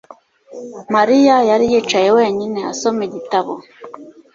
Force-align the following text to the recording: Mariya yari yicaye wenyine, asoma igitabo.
Mariya 0.95 1.35
yari 1.49 1.65
yicaye 1.71 2.09
wenyine, 2.17 2.59
asoma 2.71 3.01
igitabo. 3.07 3.53